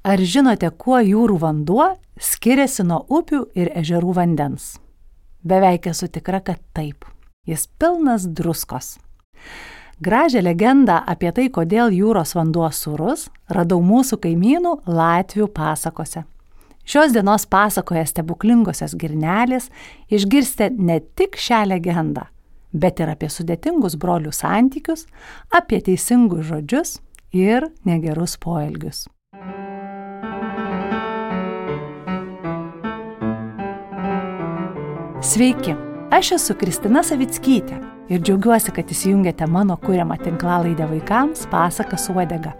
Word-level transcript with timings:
Ar 0.00 0.16
žinote, 0.16 0.70
kuo 0.80 0.96
jūrų 1.04 1.34
vanduo 1.42 1.90
skiriasi 2.16 2.86
nuo 2.88 3.02
upių 3.12 3.42
ir 3.52 3.68
ežerų 3.76 4.14
vandens? 4.16 4.78
Beveik 5.44 5.90
esu 5.92 6.08
tikra, 6.08 6.40
kad 6.40 6.62
taip. 6.72 7.04
Jis 7.44 7.66
pilnas 7.76 8.24
druskos. 8.24 8.94
Gražią 10.00 10.40
legendą 10.40 11.02
apie 11.04 11.28
tai, 11.36 11.50
kodėl 11.52 11.92
jūros 11.92 12.32
vanduo 12.32 12.70
surus, 12.72 13.26
radau 13.52 13.82
mūsų 13.84 14.22
kaimynų 14.24 14.74
Latvių 14.88 15.50
pasakose. 15.52 16.24
Šios 16.88 17.12
dienos 17.12 17.44
pasakoje 17.44 18.06
stebuklingosios 18.08 18.96
girnelės 18.96 19.68
išgirsite 20.08 20.72
ne 20.80 21.02
tik 21.12 21.36
šią 21.36 21.66
legendą, 21.74 22.24
bet 22.72 23.04
ir 23.04 23.12
apie 23.12 23.28
sudėtingus 23.28 24.00
brolių 24.00 24.32
santykius, 24.32 25.04
apie 25.52 25.84
teisingus 25.84 26.48
žodžius 26.48 26.98
ir 27.36 27.68
negerus 27.84 28.40
poelgius. 28.40 29.04
Sveiki, 35.20 35.74
aš 36.16 36.30
esu 36.38 36.54
Kristina 36.56 37.02
Savickytė 37.04 37.76
ir 38.08 38.22
džiaugiuosi, 38.24 38.72
kad 38.72 38.88
įsijungėte 38.88 39.44
mano 39.52 39.74
kūriamą 39.82 40.16
tinklalaidę 40.22 40.86
vaikams 40.88 41.42
pasaką 41.52 41.98
su 42.00 42.14
uodega. 42.16 42.54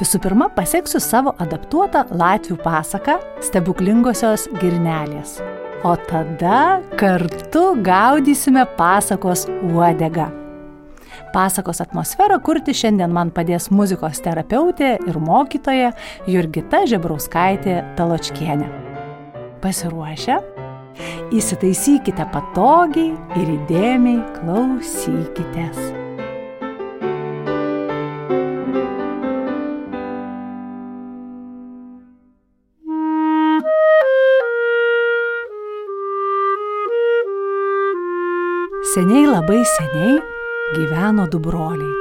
Visų 0.00 0.22
pirma, 0.24 0.46
pasieksiu 0.56 0.96
savo 1.04 1.34
adaptuotą 1.44 2.06
Latvių 2.08 2.56
pasaką 2.64 3.18
Stebuklingosios 3.44 4.46
girnelės. 4.62 5.42
O 5.84 5.92
tada 6.08 6.80
kartu 6.96 7.66
gaudysime 7.84 8.64
pasakos 8.78 9.44
uodegą. 9.68 10.30
Pasakos 11.34 11.82
atmosferą 11.84 12.38
kurti 12.46 12.72
šiandien 12.72 13.12
man 13.12 13.28
padės 13.28 13.68
muzikos 13.68 14.22
terapeutė 14.24 14.94
ir 15.04 15.20
mokytoja 15.20 15.92
Jurgita 16.24 16.86
Žebrauskaitė 16.88 17.82
Taločkienė. 18.00 18.70
Pasiruošę? 19.60 20.57
Įsitaisykite 21.34 22.24
patogiai 22.32 23.12
ir 23.38 23.54
įdėmiai 23.58 24.20
klausykitės. 24.38 25.80
Seniai 38.88 39.26
labai 39.28 39.60
seniai 39.76 40.16
gyveno 40.74 41.28
du 41.30 41.38
broliai. 41.44 41.92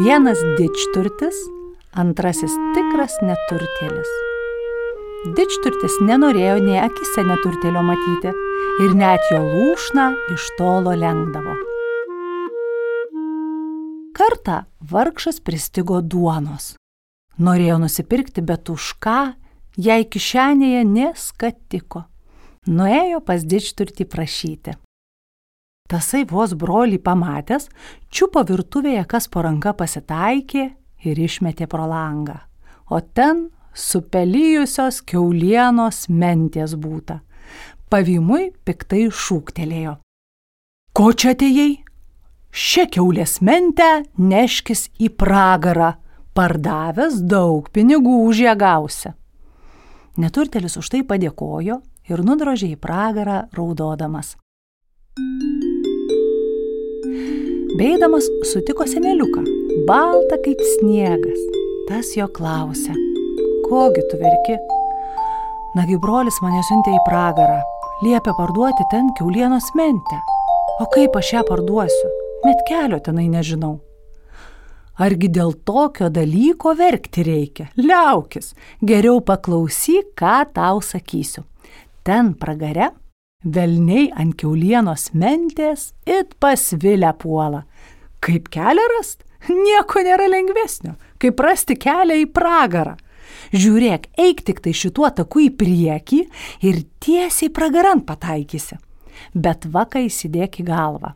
Vienas 0.00 0.40
dičturtis, 0.58 1.36
antrasis 1.98 2.56
tikras 2.74 3.20
neturtėlis. 3.22 4.29
Dičturtis 5.20 5.98
nenorėjo 6.00 6.54
nei 6.64 6.78
akise 6.80 7.20
neturtėlio 7.28 7.82
matyti 7.84 8.30
ir 8.80 8.94
net 8.96 9.26
jo 9.28 9.40
lūšną 9.44 10.06
iš 10.32 10.46
tolo 10.56 10.94
lengdavo. 10.96 11.58
Kartą 14.16 14.62
vargšas 14.80 15.42
pristigo 15.44 16.00
duonos. 16.00 16.70
Norėjo 17.36 17.76
nusipirkti, 17.84 18.40
bet 18.40 18.72
už 18.72 18.94
ką 18.96 19.18
jai 19.76 20.08
kišenėje 20.08 20.88
neskatiko. 20.88 22.06
Nuėjo 22.72 23.20
pas 23.20 23.44
dičturtį 23.44 24.08
prašyti. 24.08 24.78
Tasai 25.84 26.24
vos 26.24 26.56
brolį 26.56 26.96
pamatęs, 26.96 27.68
čiupo 28.08 28.40
virtuvėje, 28.48 29.04
kas 29.04 29.28
po 29.28 29.44
ranka 29.44 29.76
pasitaikė 29.76 30.68
ir 31.04 31.24
išmetė 31.28 31.68
pro 31.68 31.84
langą. 31.84 32.40
O 32.88 33.04
ten 33.04 33.50
supelyjusios 33.80 35.00
keulienos 35.08 36.06
mentės 36.08 36.76
būta. 36.78 37.20
Pavimui 37.90 38.50
piktai 38.64 39.08
šūktelėjo. 39.10 39.96
Ko 40.94 41.12
čia 41.14 41.34
atėjai? 41.34 41.70
Šią 42.50 42.86
keulės 42.96 43.38
mentę 43.46 43.88
neškis 44.18 44.88
į 44.98 45.12
pragarą, 45.14 45.92
pardavęs 46.34 47.20
daug 47.30 47.68
pinigų 47.74 48.16
už 48.26 48.44
ją 48.46 48.54
gausi. 48.58 49.12
Neturtelis 50.20 50.76
už 50.78 50.90
tai 50.90 51.02
padėkojo 51.06 51.78
ir 52.10 52.24
nudrožė 52.26 52.72
į 52.74 52.80
pragarą 52.82 53.44
raudodamas. 53.54 54.34
Beidamas 57.78 58.26
sutiko 58.50 58.86
seneliuką, 58.90 59.46
baltą 59.86 60.42
kaip 60.42 60.66
sniegas. 60.74 61.46
Tas 61.90 62.12
jo 62.18 62.26
klausė 62.30 63.09
kogi 63.70 64.02
tu 64.10 64.18
verki? 64.18 64.56
Nagi 65.78 65.98
brolis 66.02 66.40
mane 66.42 66.62
siuntė 66.66 66.96
į 66.96 67.02
pragarą, 67.06 67.60
liepia 68.02 68.34
parduoti 68.34 68.86
ten 68.90 69.12
keulienos 69.18 69.70
mentę. 69.78 70.18
O 70.82 70.88
kaip 70.90 71.14
aš 71.20 71.34
ją 71.36 71.44
parduosiu? 71.46 72.10
Net 72.46 72.64
kelio 72.66 72.98
tenai 73.04 73.28
nežinau. 73.30 73.76
Argi 75.00 75.30
dėl 75.32 75.54
tokio 75.64 76.10
dalyko 76.12 76.74
verkti 76.76 77.22
reikia? 77.24 77.68
Liaukis, 77.78 78.52
geriau 78.84 79.20
paklausyk, 79.24 80.10
ką 80.18 80.40
tau 80.56 80.82
sakysiu. 80.84 81.44
Ten 82.04 82.34
pragare 82.34 82.90
velniai 83.44 84.10
ant 84.20 84.34
keulienos 84.40 85.12
mentės 85.16 85.92
it 86.04 86.34
pasvilę 86.40 87.12
puola. 87.22 87.62
Kaip 88.20 88.50
kelią 88.52 88.88
rast? 88.96 89.22
Nieko 89.48 90.02
nėra 90.04 90.26
lengvesnio, 90.28 90.98
kaip 91.22 91.40
rasti 91.40 91.78
kelią 91.80 92.18
į 92.24 92.26
pragarą. 92.34 92.98
Žiūrėk, 93.50 94.12
eik 94.14 94.44
tik 94.46 94.60
tai 94.62 94.72
šituo 94.76 95.08
taku 95.10 95.46
į 95.46 95.50
priekį 95.58 96.20
ir 96.66 96.84
tiesiai 97.02 97.50
pragarant 97.50 98.04
pataikysi. 98.06 98.78
Bet 99.34 99.66
vakai 99.66 100.06
įsidėk 100.06 100.60
į 100.62 100.68
galvą. 100.70 101.14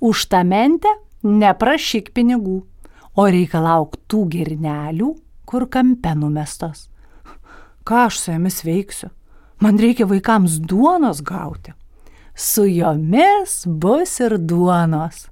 Už 0.00 0.24
tą 0.32 0.40
mentę 0.48 0.90
neprašyk 1.24 2.10
pinigų, 2.16 2.62
o 3.14 3.26
reikalauk 3.30 3.98
tų 4.08 4.24
girnelių, 4.32 5.12
kur 5.44 5.68
kampe 5.70 6.14
numestos. 6.18 6.88
Ką 7.84 8.06
aš 8.08 8.18
su 8.18 8.32
jomis 8.32 8.62
veiksiu? 8.64 9.10
Man 9.60 9.78
reikia 9.78 10.08
vaikams 10.08 10.58
duonos 10.58 11.20
gauti. 11.22 11.74
Su 12.34 12.64
jomis 12.66 13.62
bus 13.68 14.18
ir 14.24 14.38
duonos. 14.40 15.28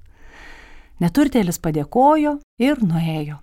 Neturtėlis 1.01 1.57
padėkojo 1.59 2.37
ir 2.61 2.79
nuėjo. 2.85 3.41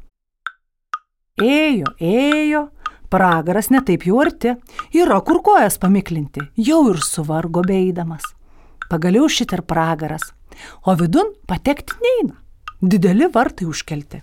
Ėjo, 1.40 1.90
ėjo, 1.98 2.68
Pragaras 3.10 3.72
netaip 3.74 4.04
jau 4.06 4.20
arti, 4.22 4.52
yra 4.94 5.16
kur 5.26 5.40
kojas 5.42 5.80
pamiklinti, 5.82 6.44
jau 6.54 6.84
ir 6.92 7.00
suvargo 7.02 7.64
beidamas. 7.66 8.22
Pagaliau 8.86 9.26
šit 9.26 9.50
ir 9.56 9.64
pragaras, 9.66 10.28
o 10.86 10.94
vidun 10.94 11.32
patekti 11.50 11.98
neina. 12.04 12.36
Dideli 12.80 13.26
vartai 13.34 13.66
užkelti. 13.66 14.20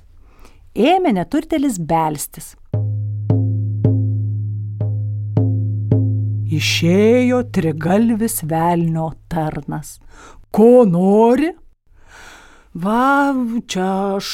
Ėmė 0.78 1.12
neturtelis 1.18 1.82
belstis. 1.84 2.54
Išėjo 6.58 7.42
trigalvis 7.52 8.40
velnio 8.48 9.10
tarnas. 9.28 9.98
Ko 10.48 10.88
nori? 10.88 11.52
Va, 12.80 13.36
čia 13.68 13.92
aš 14.16 14.32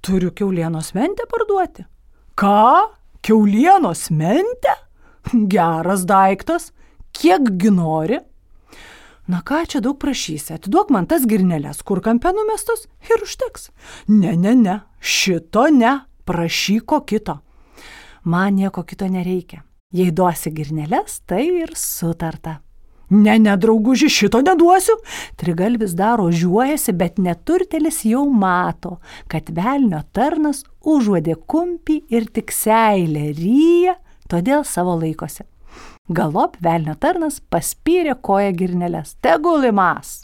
turiu 0.00 0.32
keulienos 0.32 0.94
mentę 0.96 1.28
parduoti. 1.28 1.84
Ką? 2.40 3.01
Keulienos 3.22 4.08
mentė? 4.10 4.74
Geras 5.50 6.02
daiktas. 6.10 6.72
Kiekgi 7.14 7.70
nori? 7.70 8.18
Na 9.30 9.38
ką 9.46 9.60
čia 9.70 9.80
daug 9.84 10.00
prašysi, 10.02 10.56
atiduok 10.56 10.90
man 10.90 11.06
tas 11.06 11.22
girneles, 11.30 11.84
kur 11.86 12.00
kampe 12.02 12.32
numestos 12.34 12.88
ir 13.06 13.22
užteks. 13.22 13.68
Ne, 14.10 14.34
ne, 14.34 14.56
ne, 14.58 14.80
šito 14.98 15.68
ne, 15.70 16.00
prašyk 16.26 16.88
ko 16.90 17.04
kito. 17.06 17.38
Man 18.26 18.58
nieko 18.58 18.82
kito 18.82 19.06
nereikia. 19.06 19.62
Jei 19.94 20.10
duosi 20.10 20.50
girneles, 20.50 21.20
tai 21.28 21.44
ir 21.62 21.76
sutarta. 21.78 22.58
Ne, 23.12 23.38
ne, 23.38 23.56
drauguži, 23.56 24.08
šito 24.08 24.40
neduosiu. 24.40 24.94
Trigalvis 25.36 25.92
daro 25.92 26.30
žiuojasi, 26.32 26.94
bet 26.96 27.18
neturtelis 27.20 28.06
jau 28.08 28.22
mato, 28.32 28.96
kad 29.28 29.50
velnio 29.52 30.00
tarnas 30.16 30.62
užuodė 30.80 31.34
kumpį 31.36 31.98
ir 32.08 32.30
tik 32.32 32.54
seilę 32.56 33.26
ryja, 33.36 33.98
todėl 34.32 34.64
savo 34.64 34.94
laikosi. 34.96 35.44
Galop 36.08 36.56
velnio 36.64 36.94
tarnas 36.96 37.36
paspyrė 37.52 38.16
koją 38.16 38.54
girneles. 38.56 39.12
Tegul 39.20 39.68
įmas. 39.68 40.22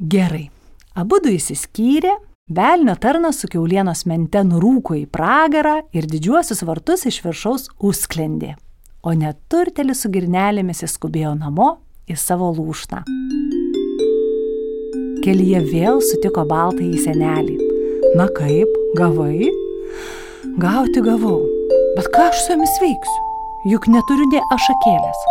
Gerai. 0.00 0.48
Abu 0.96 1.20
du 1.20 1.34
įsiskyrė, 1.36 2.16
velnio 2.48 2.96
tarnas 2.96 3.42
su 3.44 3.52
keulienos 3.52 4.06
mente 4.08 4.40
nurūko 4.48 4.96
į 4.96 5.04
pragarą 5.12 5.76
ir 5.92 6.08
didžiuosius 6.08 6.64
vartus 6.64 7.04
iš 7.12 7.20
viršaus 7.26 7.68
užsklendė. 7.76 8.56
O 9.04 9.12
neturtelis 9.12 10.06
su 10.06 10.08
girnelėmis 10.12 10.84
įskubėjo 10.88 11.36
namo 11.36 11.76
į 12.10 12.18
savo 12.18 12.50
lūšną. 12.58 13.00
Kelyje 15.24 15.64
vėl 15.70 16.02
sutiko 16.04 16.44
baltąjį 16.48 17.06
senelį. 17.06 17.56
Na 18.18 18.28
kaip, 18.36 18.78
gavai? 18.98 19.50
Gauti 20.60 21.02
gavau, 21.04 21.42
bet 21.96 22.10
ką 22.14 22.30
aš 22.30 22.46
su 22.46 22.54
jomis 22.56 22.78
veiksiu? 22.82 23.26
juk 23.68 23.88
neturiu 23.92 24.28
ne 24.32 24.40
ašakėlės. 24.54 25.24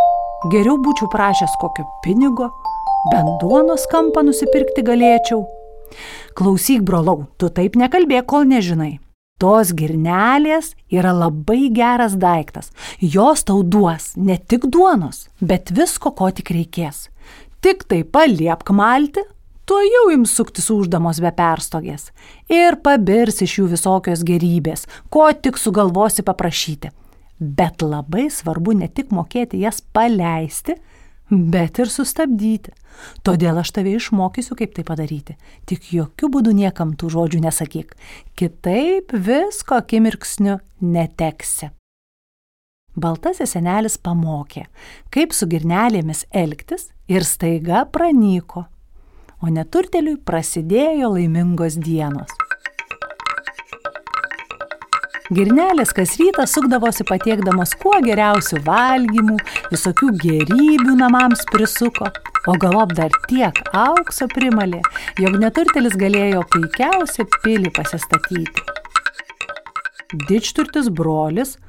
Geriau 0.53 0.77
būčiau 0.79 1.09
prašęs 1.11 1.55
kokio 1.61 1.85
pinigo, 2.03 2.49
bent 3.11 3.39
duonos 3.41 3.87
kampą 3.91 4.23
nusipirkti 4.23 4.85
galėčiau. 4.85 5.43
Klausyk, 6.37 6.83
brolau, 6.85 7.25
tu 7.37 7.49
taip 7.49 7.75
nekalbėk, 7.79 8.27
kol 8.29 8.45
nežinai. 8.47 8.99
Tos 9.39 9.71
girnelės 9.71 10.73
yra 10.91 11.13
labai 11.15 11.69
geras 11.71 12.17
daiktas. 12.19 12.73
Jos 12.99 13.45
tau 13.47 13.63
duos 13.63 14.11
ne 14.19 14.35
tik 14.35 14.67
duonos, 14.67 15.29
bet 15.39 15.71
visko, 15.71 16.11
ko 16.11 16.27
tik 16.35 16.51
reikės. 16.51 17.07
Tik 17.63 17.85
tai 17.87 18.01
paliepk 18.03 18.73
malti, 18.75 19.23
tuo 19.63 19.79
jau 19.85 20.09
ims 20.11 20.33
suktis 20.35 20.67
uždamos 20.73 21.21
be 21.23 21.31
perstogės. 21.35 22.09
Ir 22.51 22.81
pabirs 22.83 23.39
iš 23.45 23.59
jų 23.61 23.69
visokios 23.77 24.25
gerybės, 24.27 24.87
ko 25.07 25.29
tik 25.31 25.59
sugalvosi 25.61 26.25
paprašyti. 26.27 26.91
Bet 27.39 27.79
labai 27.79 28.27
svarbu 28.27 28.75
ne 28.75 28.91
tik 28.91 29.13
mokėti 29.15 29.61
jas 29.63 29.79
paleisti, 29.95 30.75
bet 31.29 31.79
ir 31.79 31.89
sustabdyti. 31.91 32.73
Todėl 33.23 33.61
aš 33.61 33.71
tave 33.77 33.93
išmokysiu, 33.95 34.57
kaip 34.59 34.73
tai 34.75 34.83
padaryti. 34.87 35.37
Tik 35.69 35.91
jokių 35.95 36.29
būdų 36.35 36.55
niekam 36.57 36.95
tų 36.99 37.11
žodžių 37.15 37.43
nesakyk. 37.45 37.93
Kitaip 38.35 39.13
visko 39.13 39.79
akimirksniu 39.79 40.59
neteksi. 40.81 41.71
Baltasis 42.99 43.53
senelis 43.55 43.95
pamokė, 44.01 44.65
kaip 45.13 45.31
su 45.37 45.47
girnelėmis 45.47 46.25
elgtis 46.35 46.89
ir 47.07 47.23
staiga 47.23 47.85
pranyko. 47.87 48.65
O 49.39 49.47
neturteliui 49.53 50.17
prasidėjo 50.19 51.13
laimingos 51.13 51.79
dienos. 51.79 52.48
Girnelės 55.29 55.91
kas 55.93 56.15
rytą 56.17 56.41
sukdavosi 56.49 57.05
patiekdamos 57.05 57.75
kuo 57.77 57.99
geriausių 58.01 58.63
valgymų, 58.65 59.35
visokių 59.69 60.07
gerybių 60.23 60.95
namams 60.97 61.43
prisuko, 61.51 62.07
o 62.49 62.55
galop 62.57 62.95
dar 62.97 63.13
tiek 63.27 63.59
aukso 63.77 64.25
primalė, 64.33 64.79
jog 65.21 65.35
neturtelis 65.37 65.93
galėjo 66.01 66.41
puikiausią 66.49 67.27
pilį 67.43 67.69
pasistatyti. 67.75 68.63
Dičturtis 70.25 70.89
brolis 70.89 71.59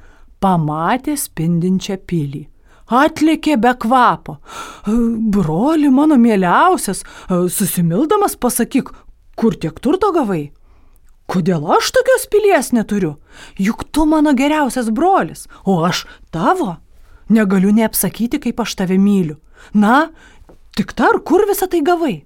pamatė 0.41 1.13
spindinčią 1.21 1.99
pilį. 2.09 2.47
Atlikė 2.91 3.59
be 3.61 3.75
kvapo. 3.77 4.39
Broli 5.37 5.93
mano 5.93 6.17
mieliausias, 6.17 7.05
susimildamas 7.29 8.33
pasakyk, 8.41 8.89
kur 9.37 9.53
tiek 9.61 9.77
turto 9.85 10.09
gavai? 10.17 10.47
Kodėl 11.31 11.63
aš 11.77 11.93
tokios 11.95 12.25
pilies 12.27 12.73
neturiu? 12.75 13.13
Juk 13.55 13.85
tu 13.95 14.03
mano 14.09 14.33
geriausias 14.35 14.89
brolis, 14.91 15.45
o 15.63 15.77
aš 15.87 16.03
tavo. 16.33 16.75
Negaliu 17.31 17.71
neapsakyti, 17.71 18.41
kaip 18.43 18.59
aš 18.59 18.75
tave 18.81 18.97
myliu. 18.99 19.37
Na, 19.71 20.09
tik 20.75 20.91
tar, 20.97 21.21
kur 21.23 21.45
visą 21.47 21.69
tai 21.71 21.79
gavai? 21.87 22.17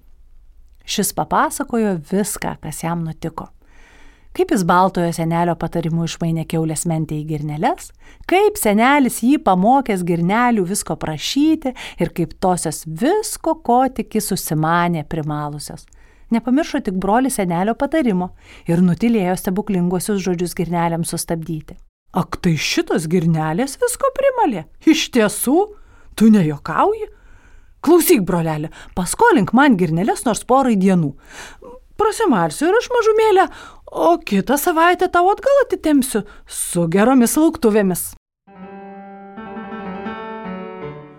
Šis 0.89 1.13
papasakojo 1.17 1.99
viską, 2.09 2.55
kas 2.63 2.81
jam 2.81 3.03
nutiko. 3.05 3.51
Kaip 4.35 4.49
jis 4.51 4.65
baltojo 4.67 5.13
senelio 5.15 5.53
patarimu 5.55 6.07
išmainė 6.09 6.43
keulės 6.49 6.87
mentę 6.89 7.15
į 7.15 7.27
girneles, 7.29 7.91
kaip 8.27 8.57
senelis 8.59 9.21
jį 9.23 9.37
pamokęs 9.45 10.01
girnelių 10.07 10.65
visko 10.67 10.97
prašyti 10.99 11.75
ir 12.01 12.11
kaip 12.17 12.33
tosios 12.43 12.81
visko, 12.89 13.53
ko 13.61 13.83
tik 13.87 14.17
jis 14.17 14.33
susimanė 14.33 15.05
primalusios 15.07 15.85
nepamiršo 16.35 16.83
tik 16.85 16.99
broli 17.01 17.31
senelio 17.33 17.75
patarimo 17.79 18.33
ir 18.69 18.83
nutilėjo 18.85 19.35
stebuklingosius 19.41 20.21
žodžius 20.25 20.55
girnelėms 20.57 21.15
sustabdyti. 21.15 21.79
Ak 22.15 22.37
tai 22.39 22.55
šitas 22.55 23.09
girnelės 23.11 23.75
visko 23.81 24.11
primalė? 24.15 24.67
Iš 24.87 25.09
tiesų? 25.15 25.57
Tu 26.15 26.29
nejokauji? 26.31 27.09
Klausyk, 27.85 28.23
brolelė, 28.25 28.71
paskolink 28.97 29.51
man 29.53 29.75
girnelės 29.77 30.23
nors 30.25 30.45
porai 30.47 30.77
dienų. 30.79 31.11
Prasimalsiu 31.99 32.69
ir 32.69 32.77
aš 32.79 32.87
mažumėlę, 32.91 33.45
o 33.91 34.15
kitą 34.25 34.57
savaitę 34.59 35.11
tau 35.11 35.29
atgal 35.31 35.61
atitemsiu 35.65 36.23
su 36.47 36.87
geromis 36.91 37.37
lauktuvėmis. 37.39 38.09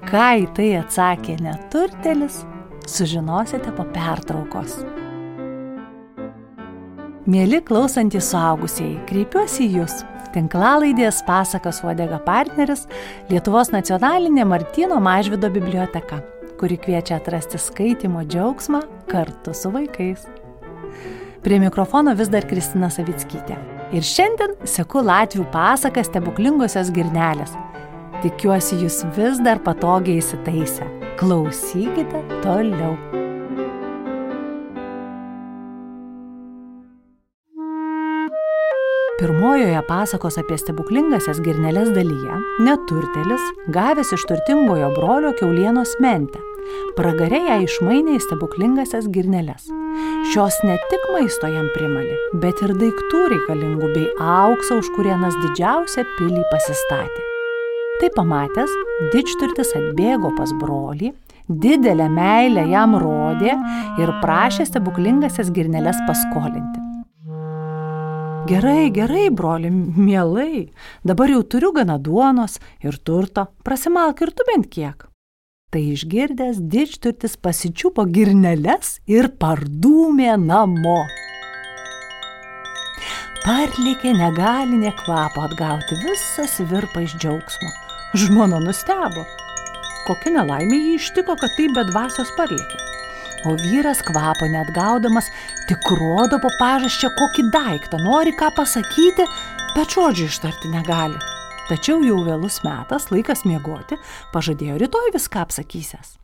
Ką 0.07 0.27
į 0.43 0.45
tai 0.59 0.69
atsakė 0.81 1.39
neturtelis, 1.43 2.45
sužinosite 2.87 3.73
po 3.77 3.87
pertraukos. 3.95 4.81
Mėly 7.27 7.59
klausantys 7.67 8.29
suaugusieji, 8.31 9.01
kreipiuosi 9.09 9.65
į 9.65 9.81
Jūs. 9.81 9.97
Tinklalaidės 10.31 11.25
pasakas 11.27 11.81
uodega 11.83 12.21
partneris 12.23 12.85
Lietuvos 13.33 13.73
nacionalinė 13.75 14.45
Martino 14.47 15.01
Mažvido 15.03 15.51
biblioteka, 15.51 16.21
kuri 16.61 16.79
kviečia 16.79 17.19
atrasti 17.19 17.59
skaitimo 17.59 18.23
džiaugsmą 18.23 18.85
kartu 19.11 19.57
su 19.59 19.75
vaikais. 19.75 20.23
Prie 21.43 21.59
mikrofono 21.63 22.15
vis 22.15 22.31
dar 22.31 22.47
Kristina 22.47 22.93
Savickytė. 22.95 23.59
Ir 23.91 24.07
šiandien 24.07 24.55
seku 24.63 25.03
Latvių 25.03 25.49
pasakas 25.51 26.07
stebuklingosios 26.13 26.95
girnelės. 26.95 27.59
Tikiuosi, 28.23 28.79
jūs 28.87 29.03
vis 29.19 29.43
dar 29.43 29.59
patogiai 29.67 30.23
įsitaisę. 30.23 30.87
Klausykite 31.19 32.23
toliau. 32.47 32.95
Pirmojoje 39.57 39.83
pasakos 39.89 40.37
apie 40.39 40.57
stebuklingasias 40.61 41.39
girneles 41.41 41.89
dalyje 41.97 42.35
neturtelis, 42.61 43.41
gavęs 43.73 44.11
iš 44.13 44.27
turtingojo 44.29 44.91
brolio 44.93 45.31
keulienos 45.39 45.95
mentę, 46.05 46.43
pragarė 46.99 47.41
ją 47.47 47.57
išmainė 47.65 48.19
į 48.19 48.21
stebuklingasias 48.27 49.09
girneles. 49.17 49.71
Šios 50.29 50.61
ne 50.69 50.77
tik 50.93 51.09
maisto 51.15 51.49
jam 51.49 51.73
primalė, 51.73 52.21
bet 52.45 52.61
ir 52.69 52.77
daiktų 52.77 53.25
reikalingų 53.33 53.93
bei 53.97 54.07
auksą, 54.21 54.83
už 54.85 54.93
kurienas 54.99 55.41
didžiausią 55.41 56.05
pilį 56.19 56.45
pasistatė. 56.53 57.29
Tai 58.03 58.13
pamatęs, 58.21 58.81
didžturtis 59.15 59.73
atbėgo 59.81 60.37
pas 60.37 60.53
brolį, 60.61 61.15
didelę 61.49 62.13
meilę 62.13 62.69
jam 62.77 63.01
rodė 63.01 63.57
ir 64.05 64.19
prašė 64.21 64.69
stebuklingasias 64.69 65.49
girneles 65.49 66.05
paskolinti. 66.05 66.86
Gerai, 68.47 68.91
gerai, 68.93 69.27
broli, 69.31 69.71
mielai, 69.71 70.69
dabar 71.03 71.31
jau 71.33 71.41
turiu 71.43 71.73
gana 71.75 71.97
duonos 71.99 72.61
ir 72.79 72.95
turto, 73.03 73.49
prasimalk 73.67 74.23
ir 74.23 74.31
tu 74.31 74.47
bent 74.47 74.69
kiek. 74.71 75.03
Tai 75.75 75.83
išgirdęs 75.83 76.61
didžturtis 76.71 77.35
pasičiupo 77.43 78.05
girneles 78.07 79.01
ir 79.11 79.33
pardūmė 79.43 80.37
namo. 80.45 81.01
Parlikė 83.43 84.15
negalinė 84.15 84.95
kvapo 85.03 85.43
atgauti 85.49 85.99
visas 86.07 86.61
virpa 86.71 87.03
iš 87.03 87.19
džiaugsmo. 87.19 87.73
Žmona 88.15 88.63
nustebo. 88.63 89.27
Kokia 90.07 90.39
nelaimė 90.39 90.85
jį 90.85 90.99
ištiko, 91.01 91.35
kad 91.35 91.59
taip 91.59 91.75
be 91.75 91.91
dvasios 91.91 92.31
parlikė 92.39 92.87
o 93.47 93.55
vyras 93.63 94.03
kvapo 94.03 94.49
net 94.51 94.73
gaudamas 94.75 95.31
tik 95.69 95.87
rodo 96.01 96.41
po 96.43 96.51
pažasčia 96.59 97.13
kokį 97.15 97.47
daiktą, 97.55 98.01
nori 98.03 98.35
ką 98.37 98.51
pasakyti, 98.59 99.27
bet 99.77 99.95
žodžių 99.95 100.29
ištarti 100.31 100.73
negali. 100.75 101.19
Tačiau 101.67 102.03
jau 102.07 102.21
vėlus 102.27 102.61
metas, 102.63 103.09
laikas 103.11 103.43
miegoti, 103.47 103.99
pažadėjo 104.35 104.79
rytoj 104.83 105.11
viską 105.15 105.43
apsakysęs. 105.47 106.15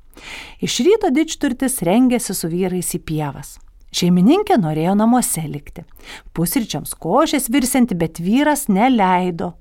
Iš 0.63 0.79
ryto 0.87 1.11
dičturtis 1.15 1.81
rengėsi 1.87 2.35
su 2.37 2.51
vyrais 2.51 2.93
į 2.95 3.03
pievas. 3.07 3.57
Šeimininkė 3.93 4.57
norėjo 4.61 4.95
namuose 4.97 5.43
likti. 5.51 5.83
Pusryčiams 6.37 6.95
košės 6.97 7.51
virsinti, 7.53 7.97
bet 7.99 8.23
vyras 8.23 8.69
neleido. 8.73 9.53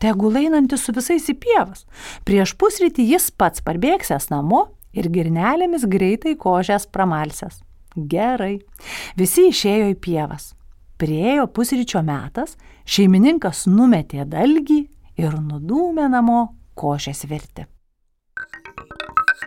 Tegul 0.00 0.38
einantis 0.40 0.84
su 0.86 0.94
visais 0.96 1.26
į 1.28 1.36
pievas. 1.42 1.84
Prieš 2.24 2.54
pusrytį 2.60 3.08
jis 3.14 3.28
pats 3.34 3.64
parbėgsęs 3.64 4.30
namo 4.30 4.68
ir 4.96 5.10
girnelėmis 5.12 5.86
greitai 5.90 6.36
kožės 6.40 6.86
pramalsęs. 6.90 7.60
Gerai. 7.96 8.60
Visi 9.18 9.48
išėjo 9.50 9.90
į 9.94 9.98
pievas. 10.02 10.52
Priejo 11.00 11.46
pusryčio 11.48 12.02
metas, 12.04 12.56
šeimininkas 12.84 13.64
numetė 13.70 14.26
dalgį 14.28 14.80
ir 15.20 15.36
nudūmė 15.40 16.06
namo 16.12 16.42
košės 16.78 17.24
virti. 17.30 17.66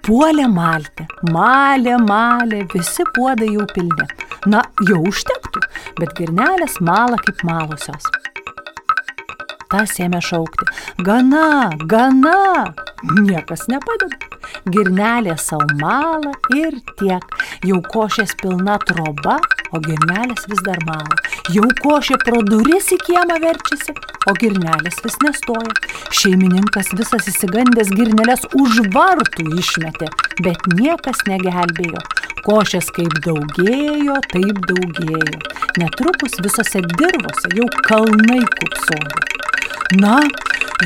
Puolė 0.04 0.50
malti, 0.52 1.06
malė, 1.32 1.96
malė, 2.04 2.66
visi 2.74 3.06
puodai 3.16 3.54
jau 3.54 3.64
pilni. 3.72 4.10
Na, 4.52 4.60
jau 4.90 5.00
užtektų, 5.08 5.64
bet 6.02 6.12
girnelės 6.18 6.82
mala 6.84 7.22
kaip 7.24 7.46
malusios. 7.48 8.10
Tas 9.74 9.96
ėmė 9.98 10.20
šaukti. 10.22 10.68
Gana, 11.02 11.72
gana. 11.90 12.74
Niekas 13.18 13.66
nepadeda 13.72 14.34
girnelė 14.70 15.34
savo 15.42 15.66
malą 15.80 16.34
ir 16.56 16.78
tiek. 17.00 17.26
Jau 17.66 17.80
košės 17.94 18.36
pilna 18.42 18.78
troba, 18.86 19.40
o 19.74 19.82
girnelės 19.84 20.46
vis 20.52 20.62
dar 20.68 20.78
mala. 20.88 21.18
Jau 21.56 21.66
košė 21.82 22.20
pro 22.24 22.44
duris 22.46 22.92
į 22.94 23.00
kiemą 23.08 23.40
verčiasi, 23.44 23.96
o 24.30 24.36
girnelės 24.40 25.02
vis 25.04 25.18
nestoja. 25.26 25.74
Šeimininkas 26.22 26.94
visas 27.00 27.28
įsigandęs 27.34 27.92
girnelės 27.98 28.46
už 28.54 28.84
vartų 28.94 29.50
išmetė, 29.58 30.12
bet 30.46 30.72
niekas 30.78 31.26
negelbėjo. 31.28 32.06
Košės 32.46 32.94
kaip 32.94 33.22
daugėjo, 33.26 34.22
taip 34.30 34.66
daugėjo. 34.70 35.38
Netrukus 35.82 36.38
visose 36.46 36.86
dirvose 36.94 37.56
jau 37.58 37.70
kalnai 37.88 38.44
kupsojo. 38.60 39.33
Na, 40.02 40.20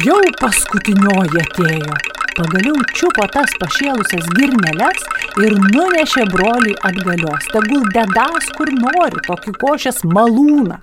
jau 0.06 0.20
paskutinioji 0.42 1.44
atėjo. 1.46 1.98
Pagaliau 2.38 2.84
čiupo 2.94 3.26
tas 3.34 3.54
pašėlusias 3.62 4.28
girneles 4.38 5.08
ir 5.42 5.56
nunešė 5.72 6.28
broliui 6.34 6.76
atgalios. 6.86 7.48
Tegul 7.54 7.88
dedas 7.96 8.52
kur 8.58 8.70
nori 8.78 9.24
tokį 9.26 9.56
košės 9.64 10.04
malūną 10.06 10.78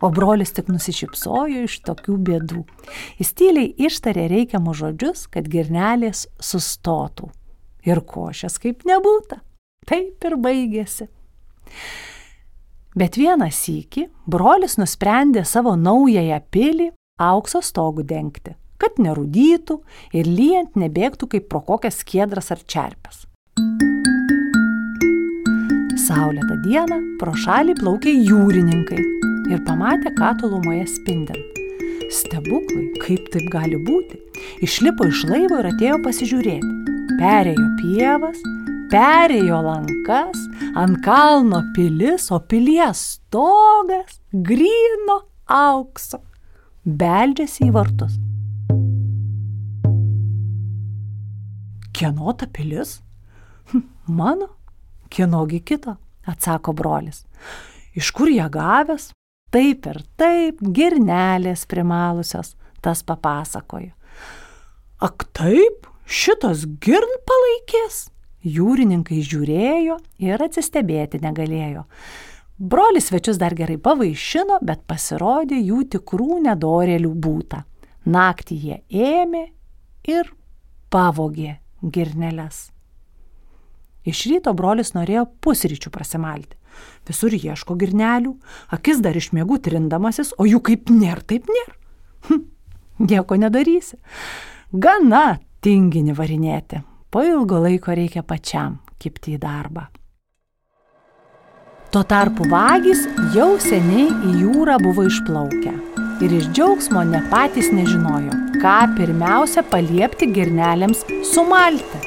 o 0.00 0.10
brolis 0.10 0.52
tik 0.56 0.70
nusišypsojo 0.72 1.64
iš 1.66 1.80
tokių 1.84 2.16
bėdų. 2.28 2.64
Jis 3.20 3.32
tyliai 3.36 3.70
ištarė 3.86 4.26
reikiamus 4.32 4.80
žodžius, 4.80 5.26
kad 5.32 5.48
girnelės 5.50 6.26
sustotų. 6.40 7.30
Ir 7.88 8.02
košės 8.08 8.58
kaip 8.60 8.84
nebūta. 8.88 9.40
Taip 9.88 10.24
ir 10.24 10.36
baigėsi. 10.40 11.08
Bet 12.96 13.16
vieną 13.20 13.48
sykį 13.54 14.08
brolis 14.28 14.76
nusprendė 14.80 15.44
savo 15.48 15.76
naująją 15.78 16.40
pilį 16.52 16.90
aukso 17.20 17.60
stogų 17.64 18.06
dengti, 18.08 18.56
kad 18.80 18.96
nerudytų 19.02 19.80
ir 20.16 20.28
lyjant 20.28 20.76
nebėgtų 20.80 21.28
kaip 21.34 21.48
pro 21.52 21.60
kokias 21.66 22.00
skiedras 22.00 22.50
ar 22.54 22.64
čerpes. 22.64 23.26
Saulėtą 26.00 26.56
dieną 26.64 26.96
pro 27.20 27.36
šalį 27.38 27.76
plaukė 27.78 28.12
jūrininkai 28.16 29.02
ir 29.52 29.60
pamatė, 29.66 30.14
ką 30.16 30.32
tolumoje 30.40 30.86
spindint. 30.90 31.58
Stebuklai, 32.10 32.88
kaip 33.04 33.28
taip 33.30 33.46
gali 33.52 33.78
būti? 33.86 34.18
Išlipo 34.66 35.06
iš 35.06 35.22
laivo 35.30 35.60
ir 35.60 35.68
atėjo 35.70 36.00
pasižiūrėti. 36.02 36.72
Perėjo 37.20 37.66
pievas, 37.78 38.40
perėjo 38.90 39.60
lankas, 39.62 40.40
ant 40.74 40.98
kalno 41.04 41.62
pilis, 41.76 42.26
o 42.34 42.40
pilies 42.40 43.04
stogas 43.20 44.18
grino 44.32 45.20
aukso. 45.46 46.24
Beldžiasi 46.90 47.68
į 47.68 47.72
vartus. 47.76 48.18
Kieno 51.94 52.32
ta 52.34 52.48
pilis? 52.50 52.98
Hm, 53.70 53.84
mano? 54.18 54.54
Kienogi 55.10 55.60
kito? 55.62 55.98
atsako 56.30 56.72
brolis. 56.72 57.24
Iš 57.94 58.10
kur 58.10 58.30
ją 58.30 58.48
gavęs? 58.52 59.10
Taip 59.50 59.86
ir 59.90 59.98
taip, 60.20 60.60
girnelės 60.62 61.64
primalusios, 61.66 62.54
tas 62.84 63.02
papasakojo. 63.02 63.90
Ak 65.02 65.26
taip, 65.34 65.88
šitas 66.06 66.68
girn 66.82 67.16
palaikės? 67.26 68.04
Jūrininkai 68.46 69.18
žiūrėjo 69.26 69.98
ir 70.22 70.44
atsistebėti 70.46 71.18
negalėjo. 71.20 71.82
Brolis 72.60 73.06
svečius 73.08 73.38
dar 73.40 73.54
gerai 73.56 73.78
pavaišino, 73.80 74.58
bet 74.60 74.82
pasirodė 74.84 75.56
jų 75.64 75.78
tikrų 75.94 76.42
nedorėlių 76.44 77.10
būta. 77.24 77.62
Naktį 78.04 78.56
jie 78.60 78.74
ėmė 78.92 79.46
ir 80.04 80.28
pavogė 80.92 81.54
girneles. 81.80 82.66
Iš 84.04 84.20
ryto 84.28 84.52
brolis 84.52 84.92
norėjo 84.92 85.22
pusryčių 85.40 85.92
prasimalti. 85.94 86.58
Visur 87.08 87.32
ieško 87.32 87.78
girnelių, 87.80 88.34
akis 88.76 89.00
dar 89.00 89.16
iš 89.16 89.30
mėgų 89.32 89.56
trindamasis, 89.64 90.34
o 90.36 90.44
jų 90.44 90.60
kaip 90.68 90.92
nėr, 90.92 91.22
taip 91.24 91.48
nėr. 91.48 91.70
Hm, 92.28 92.42
nieko 93.08 93.40
nedarysi. 93.40 93.96
Gana 94.72 95.38
tingini 95.64 96.12
varinėti. 96.12 96.82
Po 97.08 97.24
ilgo 97.24 97.62
laiko 97.64 97.96
reikia 97.96 98.20
pačiam 98.20 98.82
kipti 99.00 99.38
į 99.38 99.40
darbą. 99.40 99.88
Tuo 101.90 102.04
tarpu 102.06 102.44
vagys 102.46 103.00
jau 103.34 103.56
seniai 103.58 104.12
į 104.14 104.32
jūrą 104.44 104.76
buvo 104.78 105.08
išplaukę 105.08 105.72
ir 106.22 106.34
iš 106.36 106.44
džiaugsmo 106.54 107.00
ne 107.08 107.18
patys 107.32 107.72
nežinojo, 107.74 108.30
ką 108.62 108.74
pirmiausia 108.94 109.64
paliepti 109.66 110.28
girnelėms 110.30 111.00
sumalti. 111.32 111.98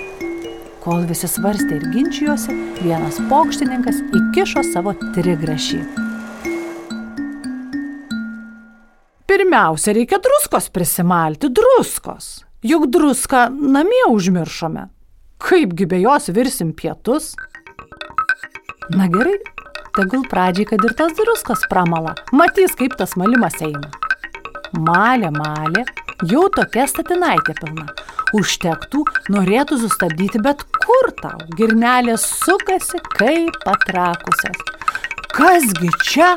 Kol 0.86 1.04
visi 1.10 1.28
svarstė 1.28 1.82
ir 1.82 1.84
ginčijosi, 1.92 2.56
vienas 2.80 3.20
pokštininkas 3.28 4.00
įkišo 4.22 4.63
savo 4.70 4.94
trigrašį. 5.18 5.82
Pirmiausia, 9.28 9.98
reikia 10.00 10.22
druskos 10.24 10.70
prisimalti, 10.72 11.50
druskos. 11.52 12.38
Juk 12.63 12.88
druską 12.88 13.50
namie 13.52 14.06
užmiršome. 14.16 14.88
Kaipgi 15.44 15.90
be 15.92 16.00
jos 16.06 16.32
virsim 16.32 16.72
pietus? 16.72 17.34
Na 18.96 19.10
gerai, 19.12 19.36
tegul 19.98 20.26
pradžiai, 20.30 20.70
kad 20.74 20.84
ir 20.88 20.96
tas 21.00 21.14
druskos 21.18 21.68
pramala. 21.72 22.16
Matys, 22.36 22.78
kaip 22.80 22.98
tas 23.00 23.18
malimas 23.20 23.60
eina. 23.64 23.92
Malė, 24.74 25.30
malė, 25.36 25.86
jau 26.30 26.48
tokia 26.54 26.88
statinaitė 26.90 27.56
pilna 27.62 27.92
užtektų, 28.34 29.04
norėtų 29.34 29.78
sustabdyti, 29.84 30.42
bet 30.44 30.64
kur 30.84 31.12
tau? 31.22 31.38
Girnelės 31.58 32.26
sukasi 32.42 33.02
kaip 33.14 33.60
patrakusios. 33.66 34.66
Kasgi 35.34 35.92
čia? 36.06 36.34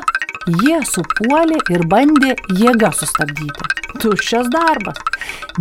Jie 0.47 0.77
supuolė 0.87 1.57
ir 1.73 1.83
bandė 1.91 2.37
jėga 2.55 2.93
sustabdyti. 2.95 3.73
Tuščias 3.99 4.47
darbas. 4.53 5.01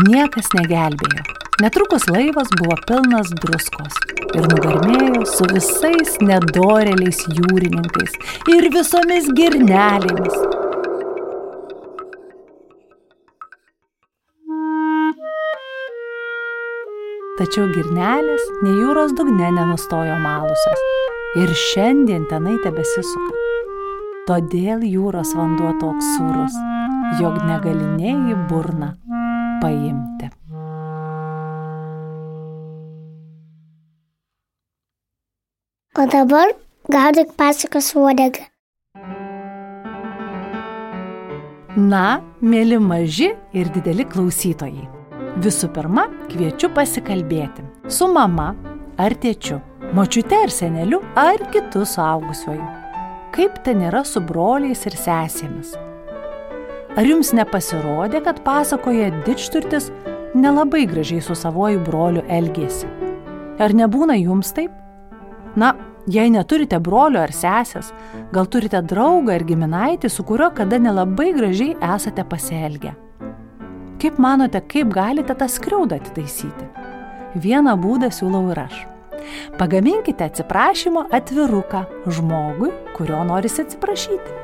Niekas 0.07 0.53
negelbėjo. 0.55 1.46
Netrukus 1.63 2.05
laivas 2.09 2.49
buvo 2.59 2.77
pilnas 2.85 3.31
druskos 3.41 3.95
ir 4.37 4.45
nugarmėjo 4.51 5.23
su 5.31 5.47
visais 5.55 6.19
nedoreliais 6.21 7.23
jūrininkais 7.33 8.19
ir 8.53 8.69
visomis 8.75 9.31
girnelėmis. 9.39 10.37
Tačiau 17.41 17.71
girnelės 17.73 18.47
nei 18.61 18.77
jūros 18.77 19.17
dugne 19.17 19.49
nenustojo 19.57 20.21
malusios 20.29 20.87
ir 21.41 21.57
šiandien 21.65 22.29
tenai 22.29 22.61
tebesisuka. 22.69 23.45
Todėl 24.29 24.85
jūros 24.85 25.33
vanduo 25.39 25.73
toks 25.81 26.17
sūrus, 26.19 26.65
jog 27.23 27.41
negalinėjai 27.49 28.43
burną 28.51 28.99
paimti. 29.65 30.36
O 35.99 36.05
dabar 36.12 36.50
gaudyk 36.93 37.31
pasakas 37.38 37.87
uodegą. 37.97 38.43
Na, 41.76 42.21
mėly 42.45 42.76
maži 42.76 43.31
ir 43.57 43.71
dideli 43.73 44.05
klausytojai. 44.05 44.85
Visų 45.41 45.71
pirma, 45.73 46.05
kviečiu 46.29 46.69
pasikalbėti 46.76 47.65
su 47.88 48.11
mama 48.12 48.50
ar 49.00 49.17
tėčiu, 49.25 49.62
močiute 49.97 50.37
ar 50.45 50.53
seneliu 50.53 51.00
ar 51.17 51.41
kitu 51.53 51.88
suaugusiuoju. 51.88 52.69
Kaip 53.33 53.61
ten 53.65 53.88
yra 53.88 54.05
su 54.05 54.21
broliais 54.21 54.85
ir 54.85 55.00
sesėmis? 55.00 55.73
Ar 56.93 57.09
jums 57.09 57.33
nepasirodė, 57.33 58.21
kad 58.25 58.45
pasakoja 58.45 59.15
dičturtis 59.25 59.88
nelabai 60.37 60.85
gražiai 60.93 61.25
su 61.25 61.33
savoju 61.33 61.81
broliu 61.88 62.25
elgėsi? 62.29 62.88
Ar 63.57 63.73
nebūna 63.73 64.21
jums 64.21 64.53
taip? 64.53 64.76
Na, 65.57 65.73
jei 66.07 66.31
neturite 66.31 66.79
brolio 66.85 67.23
ar 67.25 67.33
sesės, 67.33 67.93
gal 68.33 68.49
turite 68.53 68.83
draugą 68.85 69.39
ar 69.39 69.45
giminaitį, 69.49 70.11
su 70.13 70.25
kuriuo 70.29 70.51
kada 70.55 70.79
nelabai 70.79 71.33
gražiai 71.37 71.77
esate 71.95 72.25
pasielgę. 72.29 72.93
Kaip 73.97 74.19
manote, 74.21 74.61
kaip 74.61 74.93
galite 74.93 75.35
tą 75.35 75.49
skriaudą 75.49 75.97
atitaisyti? 75.97 76.69
Vieną 77.41 77.73
būdą 77.81 78.13
siūlau 78.13 78.51
ir 78.53 78.61
aš. 78.67 78.83
Pagaminkite 79.59 80.29
atsiprašymo 80.29 81.07
atviruką 81.17 81.83
žmogui, 82.19 82.71
kurio 82.97 83.23
norisi 83.25 83.65
atsiprašyti. 83.65 84.43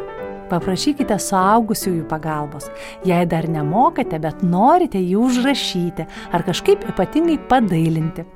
Paprašykite 0.49 1.17
suaugusiųjų 1.21 2.07
pagalbos. 2.09 2.67
Jei 3.09 3.25
dar 3.29 3.49
nemokate, 3.49 4.19
bet 4.21 4.43
norite 4.45 5.01
jį 5.01 5.21
užrašyti 5.21 6.09
ar 6.33 6.45
kažkaip 6.49 6.89
ypatingai 6.93 7.39
padailinti. 7.49 8.27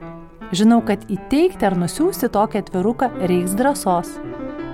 Žinau, 0.54 0.78
kad 0.86 1.02
įteikti 1.10 1.66
ar 1.66 1.74
nusiųsti 1.78 2.30
tokį 2.30 2.60
atviruką 2.62 3.10
reiks 3.26 3.56
drąsos. 3.58 4.12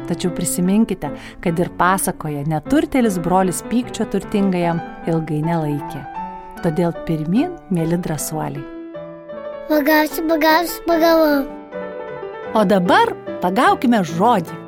Tačiau 0.08 0.32
prisiminkite, 0.34 1.08
kad 1.40 1.60
ir 1.62 1.70
pasakoje 1.78 2.42
neturtelis 2.50 3.16
brolis 3.22 3.62
pykčio 3.70 4.04
turtingajam 4.12 4.82
ilgai 5.08 5.40
nelaikė. 5.46 6.02
Todėl 6.62 6.92
pirmin, 7.06 7.54
mėly 7.72 7.98
drąsuoliai. 8.02 8.64
Pagausiu, 9.70 10.26
pagausiu, 10.28 10.82
pagavau. 10.86 11.38
O 12.58 12.64
dabar 12.68 13.14
pagaukime 13.40 14.02
žodį. 14.04 14.58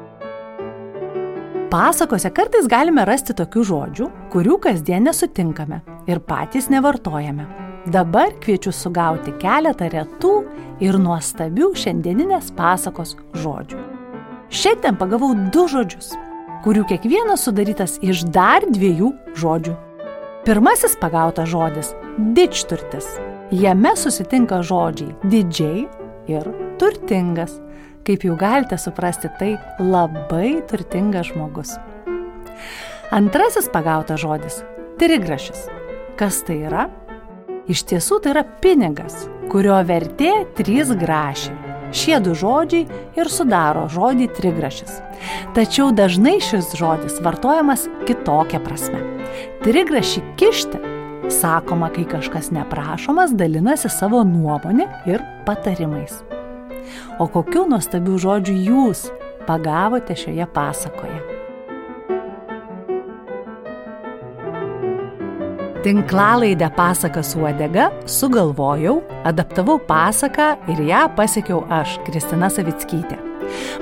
Pasakose 1.74 2.30
kartais 2.30 2.70
galime 2.70 3.04
rasti 3.04 3.34
tokių 3.36 3.66
žodžių, 3.68 4.08
kurių 4.32 4.60
kasdien 4.62 5.04
nesutinkame 5.04 5.82
ir 6.08 6.22
patys 6.22 6.70
nevartojame. 6.72 7.63
Dabar 7.84 8.32
kviečiu 8.40 8.72
sugauti 8.72 9.34
keletą 9.36 9.90
retų 9.92 10.30
ir 10.80 10.96
nuostabių 10.96 11.74
šiandieninės 11.76 12.48
pasakos 12.56 13.12
žodžių. 13.36 13.80
Šiandien 14.48 14.96
pagavau 14.96 15.34
du 15.52 15.66
žodžius, 15.68 16.14
kurių 16.64 16.86
kiekvienas 16.88 17.44
sudarytas 17.44 17.98
iš 18.00 18.24
dar 18.32 18.64
dviejų 18.64 19.10
žodžių. 19.36 19.76
Pirmasis 20.48 20.96
pagautas 20.96 21.52
žodis- 21.52 21.92
didžturtis. 22.36 23.04
Jame 23.52 23.92
susitinka 23.96 24.62
žodžiai 24.64 25.12
didžiai 25.28 25.84
ir 26.26 26.44
turtingas. 26.80 27.60
Kaip 28.04 28.24
jau 28.24 28.36
galite 28.36 28.78
suprasti, 28.80 29.28
tai 29.38 29.58
labai 29.78 30.62
turtingas 30.68 31.32
žmogus. 31.32 31.76
Antrasis 33.12 33.68
pagautas 33.68 34.20
žodis- 34.20 34.64
trigrašis. 34.98 35.68
Kas 36.16 36.42
tai 36.42 36.64
yra? 36.64 36.88
Iš 37.64 37.86
tiesų 37.88 38.18
tai 38.20 38.34
yra 38.34 38.42
pinigas, 38.60 39.22
kurio 39.48 39.78
vertė 39.88 40.32
3 40.58 40.98
grašiai. 41.00 41.72
Šie 41.94 42.18
du 42.20 42.34
žodžiai 42.34 42.88
ir 43.16 43.30
sudaro 43.30 43.86
žodį 43.88 44.26
trigrašis. 44.36 44.98
Tačiau 45.56 45.92
dažnai 45.94 46.40
šis 46.42 46.74
žodis 46.76 47.20
vartojamas 47.24 47.86
kitokia 48.04 48.58
prasme. 48.60 48.98
Trigrašį 49.62 50.24
kišti 50.40 50.80
sakoma, 51.32 51.88
kai 51.94 52.04
kažkas 52.04 52.50
neprašomas 52.52 53.32
dalinasi 53.38 53.88
savo 53.88 54.20
nuomonė 54.28 54.88
ir 55.08 55.24
patarimais. 55.46 56.20
O 57.22 57.30
kokiu 57.32 57.64
nuostabių 57.70 58.18
žodžių 58.26 58.58
jūs 58.68 59.06
pagavote 59.48 60.18
šioje 60.18 60.50
pasakoje? 60.52 61.33
Tinklalaidę 65.84 66.70
pasaką 66.70 67.22
su 67.22 67.40
uodega 67.40 67.90
sugalvojau, 68.06 69.02
adaptavau 69.24 69.78
pasaką 69.78 70.46
ir 70.72 70.80
ją 70.88 71.02
pasiekiau 71.16 71.60
aš, 71.68 71.98
Kristina 72.06 72.48
Savickytė. 72.48 73.18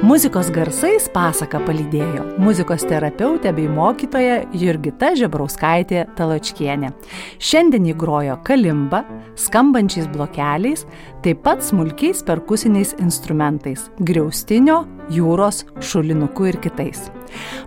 Muzikos 0.03 0.49
garsais 0.51 1.07
pasaką 1.15 1.61
palydėjo 1.63 2.25
muzikos 2.43 2.83
terapeutė 2.91 3.53
bei 3.55 3.69
mokytoja 3.71 4.41
Jurgita 4.51 5.13
Žebrauskaitė 5.15 6.09
Taločkienė. 6.19 6.91
Šiandien 7.39 7.87
jį 7.87 7.95
grojo 8.03 8.35
kalimba, 8.43 9.05
skambančiais 9.39 10.11
blokeliais, 10.11 10.83
taip 11.23 11.43
pat 11.45 11.63
smulkiais 11.63 12.23
perkusiniais 12.27 12.95
instrumentais- 12.99 13.91
griaustinio, 14.09 14.87
jūros, 15.11 15.65
šulinuku 15.81 16.49
ir 16.49 16.57
kitais. 16.57 17.11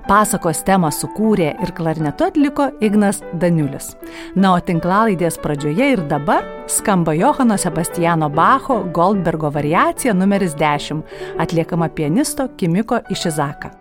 Pasakos 0.08 0.64
temą 0.64 0.92
sukūrė 0.92 1.54
ir 1.64 1.72
klarnetu 1.72 2.26
atliko 2.28 2.72
Ignas 2.82 3.22
Daniulis. 3.34 3.96
Na, 4.36 4.54
o 4.56 4.60
tinklalaidės 4.60 5.40
pradžioje 5.42 5.92
ir 5.94 6.02
dabar 6.08 6.44
skamba 6.68 7.14
Johano 7.16 7.58
Sebastiano 7.58 8.30
Bacho 8.30 8.84
Goldbergo 8.92 9.52
variacija 9.52 10.14
numeris 10.14 10.54
10, 10.56 11.04
atliekama 11.40 11.90
pianisto 11.90 12.50
Kimiko 12.58 13.00
Išizaka. 13.10 13.72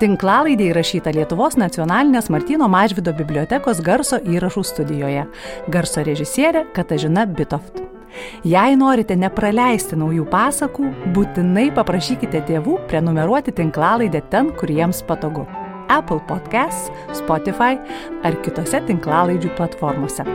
Tinklalaidė 0.00 0.72
įrašyta 0.74 1.14
Lietuvos 1.14 1.56
nacionalinės 1.56 2.28
Martino 2.28 2.68
Mažvido 2.68 3.14
bibliotekos 3.16 3.80
garso 3.80 4.18
įrašų 4.18 4.64
studijoje. 4.64 5.26
Garso 5.68 6.04
režisierė 6.04 6.66
Katažina 6.74 7.24
Bitoft. 7.24 7.95
Jei 8.44 8.76
norite 8.78 9.16
nepraleisti 9.18 9.98
naujų 9.98 10.26
pasakų, 10.32 10.90
būtinai 11.16 11.68
paprašykite 11.76 12.44
tėvų 12.48 12.80
prenumeruoti 12.90 13.54
tinklalaidę 13.56 14.22
ten, 14.30 14.52
kur 14.58 14.70
jiems 14.70 15.02
patogu- 15.06 15.46
Apple 15.96 16.20
Podcasts, 16.28 16.90
Spotify 17.12 17.78
ar 18.24 18.42
kitose 18.42 18.82
tinklalaidžių 18.88 19.54
platformose. 19.56 20.26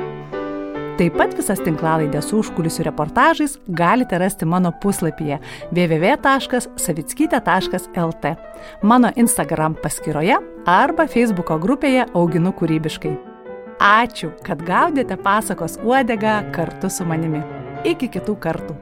Taip 1.01 1.15
pat 1.17 1.31
visas 1.33 1.57
tinklalaidės 1.65 2.27
užkulisių 2.35 2.83
reportažais 2.85 3.55
galite 3.79 4.19
rasti 4.21 4.45
mano 4.45 4.69
puslapyje 4.83 5.39
www.savitskytė.lt, 5.73 8.25
mano 8.83 9.09
Instagram 9.15 9.75
paskyroje 9.81 10.37
arba 10.69 11.07
Facebooko 11.09 11.57
grupėje 11.63 12.05
Auginu 12.13 12.53
kūrybiškai. 12.53 13.17
Ačiū, 13.81 14.29
kad 14.45 14.61
gaudėte 14.61 15.17
pasakos 15.17 15.81
uodegą 15.81 16.53
kartu 16.53 16.89
su 16.93 17.01
manimi. 17.07 17.60
Iki 17.81 18.11
kitų 18.13 18.35
kartų. 18.37 18.75